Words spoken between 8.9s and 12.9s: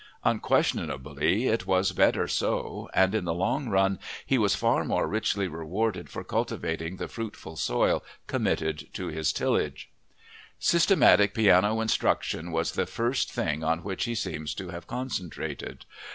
to his tillage. Systematic piano instruction was the